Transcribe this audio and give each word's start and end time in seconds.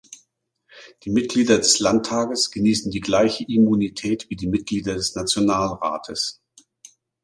Die 1.03 1.11
Mitglieder 1.11 1.59
des 1.59 1.77
Landtages 1.77 2.49
genießen 2.49 2.89
die 2.89 3.01
gleiche 3.01 3.43
Immunität 3.43 4.31
wie 4.31 4.35
die 4.35 4.47
Mitglieder 4.47 4.95
des 4.95 5.13
Nationalrates. 5.13 6.41